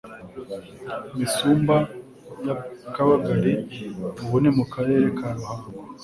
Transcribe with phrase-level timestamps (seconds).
[1.17, 1.75] Misumba
[2.45, 2.55] ya
[2.95, 3.53] Kabagari
[4.21, 5.69] ubu ni mu Karere ka Ruhango